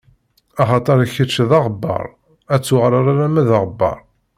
[0.61, 2.05] Axaṭer, kečč d aɣebbaṛ,
[2.53, 3.97] ad tuɣaleḍ alamma d aɣebbaṛ.